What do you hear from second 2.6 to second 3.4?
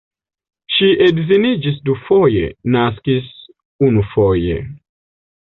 naskis